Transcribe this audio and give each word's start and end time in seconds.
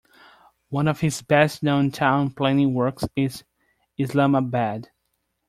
One 0.69 0.87
of 0.87 1.01
his 1.01 1.21
best-known 1.21 1.91
town 1.91 2.31
planning 2.31 2.73
works 2.73 3.03
is 3.15 3.43
Islamabad. 3.99 4.89